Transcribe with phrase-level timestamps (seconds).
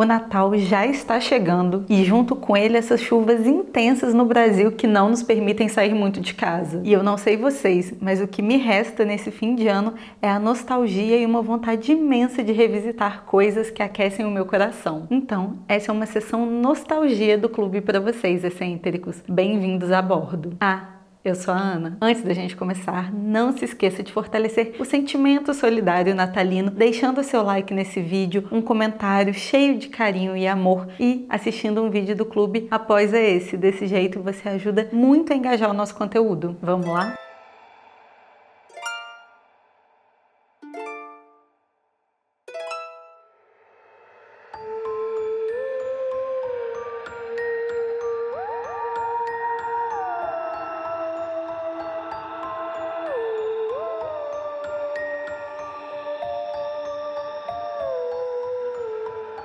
[0.00, 4.86] O Natal já está chegando e junto com ele essas chuvas intensas no Brasil que
[4.86, 6.80] não nos permitem sair muito de casa.
[6.82, 9.92] E eu não sei vocês, mas o que me resta nesse fim de ano
[10.22, 15.06] é a nostalgia e uma vontade imensa de revisitar coisas que aquecem o meu coração.
[15.10, 19.22] Então, essa é uma sessão nostalgia do clube para vocês, excêntricos.
[19.28, 20.56] Bem-vindos a bordo.
[20.62, 21.98] Ah, eu sou a Ana.
[22.00, 27.42] Antes da gente começar, não se esqueça de fortalecer o sentimento solidário natalino, deixando seu
[27.42, 32.24] like nesse vídeo, um comentário cheio de carinho e amor e assistindo um vídeo do
[32.24, 33.56] clube após esse.
[33.56, 36.56] Desse jeito você ajuda muito a engajar o nosso conteúdo.
[36.62, 37.14] Vamos lá?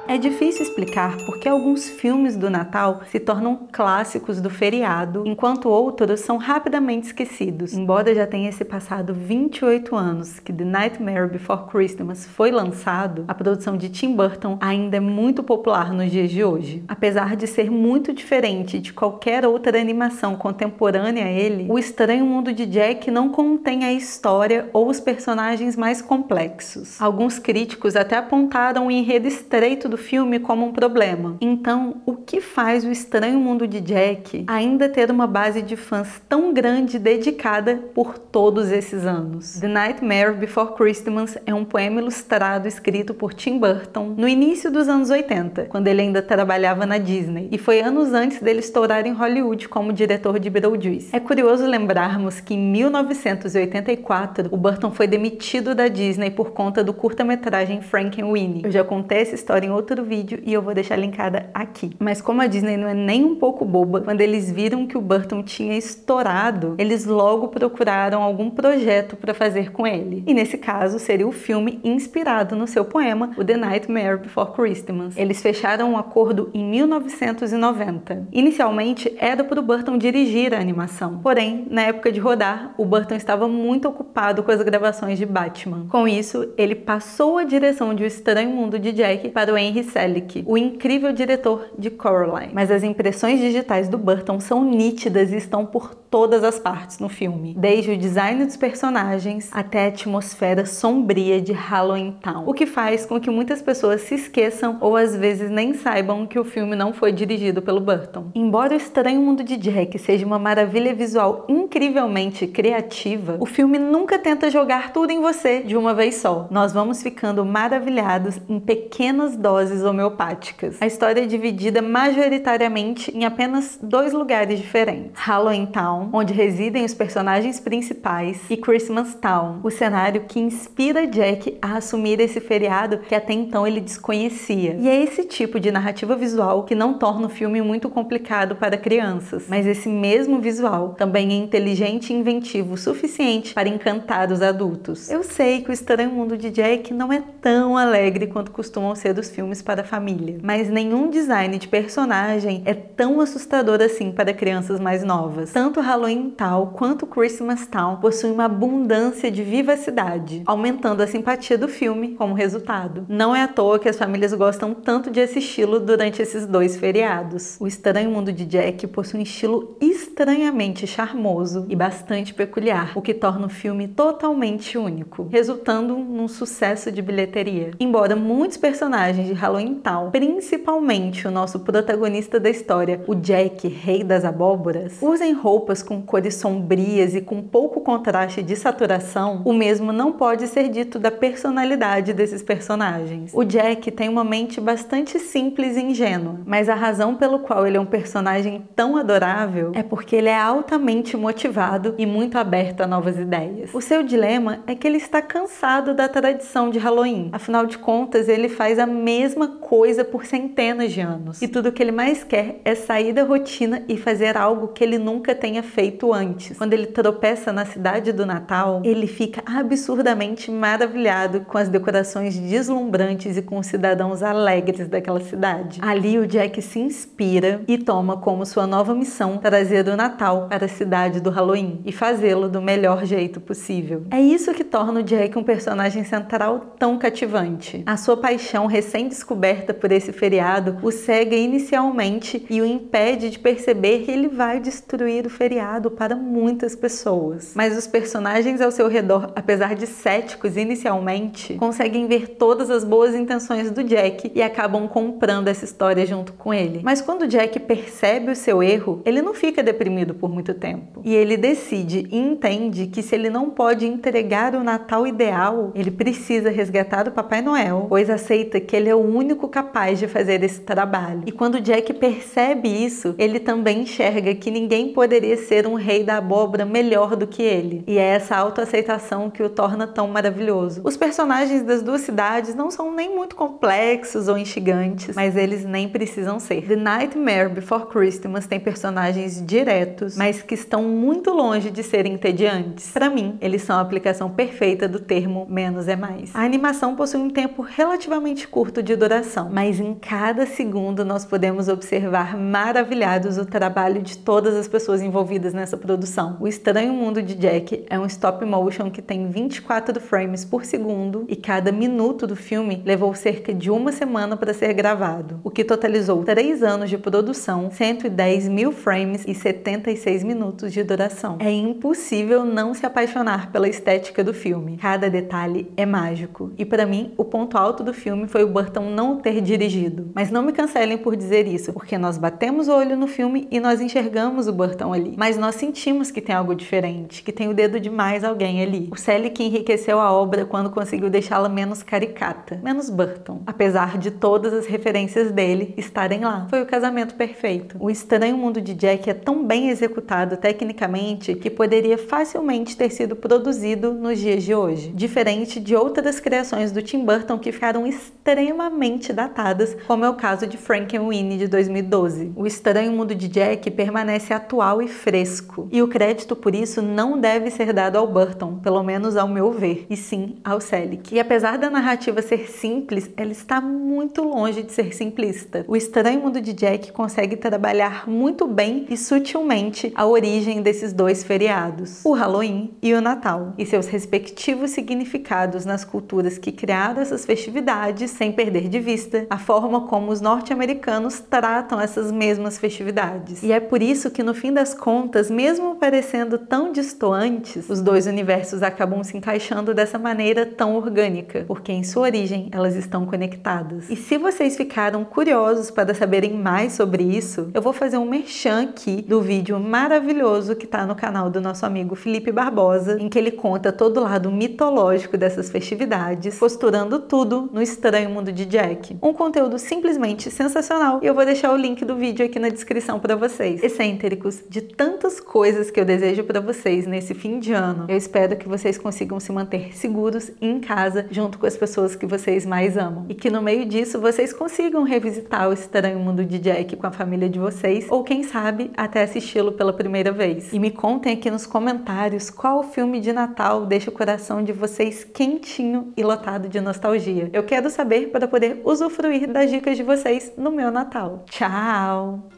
[0.08, 5.68] É difícil explicar por que alguns filmes do Natal se tornam clássicos do feriado, enquanto
[5.68, 7.74] outros são rapidamente esquecidos.
[7.74, 13.34] Embora já tenha se passado 28 anos que The Nightmare Before Christmas foi lançado, a
[13.34, 16.84] produção de Tim Burton ainda é muito popular nos dias de hoje.
[16.88, 22.54] Apesar de ser muito diferente de qualquer outra animação contemporânea a ele, O Estranho Mundo
[22.54, 27.02] de Jack não contém a história ou os personagens mais complexos.
[27.02, 31.38] Alguns críticos até apontaram o enredo estreito do filme como um problema.
[31.42, 36.22] Então, o que faz o Estranho Mundo de Jack ainda ter uma base de fãs
[36.30, 39.60] tão grande e dedicada por todos esses anos?
[39.60, 44.88] The Nightmare Before Christmas é um poema ilustrado escrito por Tim Burton no início dos
[44.88, 49.14] anos 80, quando ele ainda trabalhava na Disney, e foi anos antes dele estourar em
[49.14, 51.16] Hollywood como diretor de Beetlejuice.
[51.16, 56.94] É curioso lembrarmos que em 1984 o Burton foi demitido da Disney por conta do
[56.94, 58.64] curta-metragem Frankenweenie.
[58.64, 61.92] Eu já contei essa história em outro outro vídeo e eu vou deixar linkada aqui.
[62.00, 65.02] Mas como a Disney não é nem um pouco boba, quando eles viram que o
[65.02, 70.24] Burton tinha estourado, eles logo procuraram algum projeto para fazer com ele.
[70.26, 75.16] E nesse caso seria o filme inspirado no seu poema, o The Nightmare Before Christmas.
[75.16, 78.28] Eles fecharam um acordo em 1990.
[78.32, 83.16] Inicialmente era para o Burton dirigir a animação, porém, na época de rodar, o Burton
[83.16, 85.86] estava muito ocupado com as gravações de Batman.
[85.90, 89.75] Com isso, ele passou a direção de O Estranho Mundo de Jack para o Henry
[89.76, 92.54] Henry Selick, o incrível diretor de Coraline.
[92.54, 97.10] Mas as impressões digitais do Burton são nítidas e estão por todas as partes no
[97.10, 102.66] filme, desde o design dos personagens até a atmosfera sombria de Halloween Town, o que
[102.66, 106.76] faz com que muitas pessoas se esqueçam ou às vezes nem saibam que o filme
[106.76, 108.32] não foi dirigido pelo Burton.
[108.34, 114.18] Embora o Estranho Mundo de Jack seja uma maravilha visual incrivelmente criativa, o filme nunca
[114.18, 116.48] tenta jogar tudo em você de uma vez só.
[116.50, 120.78] Nós vamos ficando maravilhados em pequenas doses doses homeopáticas.
[120.80, 126.94] A história é dividida majoritariamente em apenas dois lugares diferentes: Halloween Town, onde residem os
[126.94, 133.16] personagens principais, e Christmas Town, o cenário que inspira Jack a assumir esse feriado que
[133.16, 134.76] até então ele desconhecia.
[134.80, 138.78] E é esse tipo de narrativa visual que não torna o filme muito complicado para
[138.78, 144.42] crianças, mas esse mesmo visual também é inteligente e inventivo o suficiente para encantar os
[144.42, 145.10] adultos.
[145.10, 149.18] Eu sei que o Estranho Mundo de Jack não é tão alegre quanto costumam ser
[149.18, 154.12] os filmes filmes para a família, mas nenhum design de personagem é tão assustador assim
[154.12, 155.52] para crianças mais novas.
[155.52, 161.68] Tanto Halloween Town quanto Christmas Town possuem uma abundância de vivacidade, aumentando a simpatia do
[161.68, 163.06] filme como resultado.
[163.08, 167.58] Não é à toa que as famílias gostam tanto de assisti-lo durante esses dois feriados.
[167.60, 173.14] O Estranho Mundo de Jack possui um estilo estranhamente charmoso e bastante peculiar, o que
[173.14, 177.72] torna o filme totalmente único, resultando num sucesso de bilheteria.
[177.80, 184.04] Embora muitos personagens de Halloween Town, principalmente o nosso protagonista da história, o Jack, rei
[184.04, 189.92] das abóboras, usem roupas com cores sombrias e com pouco contraste de saturação, o mesmo
[189.92, 193.32] não pode ser dito da personalidade desses personagens.
[193.36, 197.78] O Jack tem uma mente bastante simples e ingênua, mas a razão pelo qual ele
[197.78, 202.88] é um personagem tão adorável é porque ele é altamente motivado e muito aberto a
[202.88, 203.72] novas ideias.
[203.76, 207.30] O seu dilema é que ele está cansado da tradição de Halloween.
[207.32, 211.42] Afinal de contas, ele faz a mesma mesma coisa por centenas de anos.
[211.42, 214.98] E tudo que ele mais quer é sair da rotina e fazer algo que ele
[214.98, 216.58] nunca tenha feito antes.
[216.58, 223.36] Quando ele tropeça na cidade do Natal, ele fica absurdamente maravilhado com as decorações deslumbrantes
[223.36, 225.80] e com os cidadãos alegres daquela cidade.
[225.82, 230.66] Ali o Jack se inspira e toma como sua nova missão trazer o Natal para
[230.66, 234.04] a cidade do Halloween e fazê-lo do melhor jeito possível.
[234.12, 237.84] É isso que torna o Jack um personagem central tão cativante.
[237.86, 243.40] A sua paixão recém descoberta por esse feriado o cega inicialmente e o impede de
[243.40, 247.54] perceber que ele vai destruir o feriado para muitas pessoas.
[247.56, 253.16] Mas os personagens ao seu redor, apesar de céticos inicialmente, conseguem ver todas as boas
[253.16, 256.82] intenções do Jack e acabam comprando essa história junto com ele.
[256.84, 261.02] Mas quando Jack percebe o seu erro, ele não fica deprimido por muito tempo.
[261.04, 265.90] E ele decide e entende que se ele não pode entregar o Natal ideal, ele
[265.90, 270.44] precisa resgatar o Papai Noel, pois aceita que ele é o único capaz de fazer
[270.44, 271.24] esse trabalho.
[271.26, 276.18] E quando Jack percebe isso, ele também enxerga que ninguém poderia ser um rei da
[276.18, 277.84] abóbora melhor do que ele.
[277.88, 280.82] E é essa autoaceitação que o torna tão maravilhoso.
[280.84, 285.88] Os personagens das duas cidades não são nem muito complexos ou instigantes, mas eles nem
[285.88, 286.68] precisam ser.
[286.68, 292.92] The Nightmare Before Christmas tem personagens diretos, mas que estão muito longe de serem entediantes.
[292.92, 296.36] Para mim, eles são a aplicação perfeita do termo menos é mais.
[296.36, 301.68] A animação possui um tempo relativamente curto de duração, mas em cada segundo nós podemos
[301.68, 306.38] observar maravilhados o trabalho de todas as pessoas envolvidas nessa produção.
[306.40, 311.26] O Estranho Mundo de Jack é um stop motion que tem 24 frames por segundo
[311.28, 315.64] e cada minuto do filme levou cerca de uma semana para ser gravado, o que
[315.64, 321.38] totalizou 3 anos de produção, 110 mil frames e 76 minutos de duração.
[321.40, 324.78] É impossível não se apaixonar pela estética do filme.
[324.78, 326.52] Cada detalhe é mágico.
[326.58, 330.12] E para mim, o ponto alto do filme foi o Burton não ter dirigido.
[330.14, 333.60] Mas não me cancelem por dizer isso, porque nós batemos o olho no filme e
[333.60, 335.16] nós enxergamos o Burton ali.
[335.18, 338.90] Mas nós sentimos que tem algo diferente, que tem o dedo de mais alguém ali.
[338.92, 344.54] O Selick enriqueceu a obra quando conseguiu deixá-la menos caricata, menos Burton, apesar de todas
[344.54, 346.48] as referências dele estarem lá.
[346.50, 347.76] Foi o casamento perfeito.
[347.80, 353.16] O Estranho Mundo de Jack é tão bem executado tecnicamente que poderia facilmente ter sido
[353.16, 358.75] produzido nos dias de hoje, diferente de outras criações do Tim Burton que ficaram extremamente
[359.14, 362.34] datadas, como é o caso de Frankenweenie de 2012.
[362.36, 367.20] O Estranho Mundo de Jack permanece atual e fresco, e o crédito por isso não
[367.20, 371.16] deve ser dado ao Burton, pelo menos ao meu ver, e sim ao Selick.
[371.16, 375.64] E apesar da narrativa ser simples, ela está muito longe de ser simplista.
[375.68, 381.24] O Estranho Mundo de Jack consegue trabalhar muito bem e sutilmente a origem desses dois
[381.24, 387.26] feriados, o Halloween e o Natal, e seus respectivos significados nas culturas que criaram essas
[387.26, 393.44] festividades, sem perder de vista a forma como os norte-americanos tratam essas mesmas festividades.
[393.44, 398.08] E é por isso que no fim das contas, mesmo parecendo tão distantes, os dois
[398.08, 403.90] universos acabam se encaixando dessa maneira tão orgânica, porque em sua origem elas estão conectadas.
[403.90, 408.64] E se vocês ficaram curiosos para saberem mais sobre isso, eu vou fazer um merchan
[408.64, 413.18] aqui do vídeo maravilhoso que está no canal do nosso amigo Felipe Barbosa, em que
[413.18, 418.98] ele conta todo o lado mitológico dessas festividades, posturando tudo no estranho mundo de Jack.
[419.02, 423.02] Um conteúdo simplesmente sensacional e eu vou deixar o link do vídeo aqui na descrição
[423.02, 423.62] para vocês.
[423.62, 428.38] Excêntricos, de tantas coisas que eu desejo para vocês nesse fim de ano, eu espero
[428.38, 432.78] que vocês consigam se manter seguros em casa junto com as pessoas que vocês mais
[432.78, 436.88] amam e que no meio disso vocês consigam revisitar o estranho mundo de Jack com
[436.88, 440.54] a família de vocês ou quem sabe até assisti-lo pela primeira vez.
[440.54, 445.04] E me contem aqui nos comentários qual filme de Natal deixa o coração de vocês
[445.04, 447.30] quentinho e lotado de nostalgia.
[447.34, 451.26] Eu quero saber para poder usufruir das dicas de vocês no meu Natal.
[451.30, 452.30] Tchau!